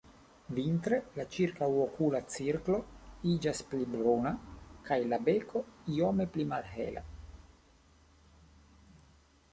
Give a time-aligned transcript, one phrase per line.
[0.59, 2.79] Vintre la ĉirkaŭokula cirklo
[3.33, 4.33] iĝas pli bruna
[4.89, 5.63] kaj la beko
[5.99, 7.05] iome pli malhela.